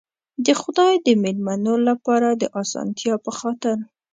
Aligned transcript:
د 0.45 0.47
خدای 0.61 0.93
د 1.05 1.07
مېلمنو 1.23 1.75
لپاره 1.87 2.29
د 2.41 2.43
آسانتیا 2.61 3.15
په 3.25 3.31
خاطر. 3.39 3.77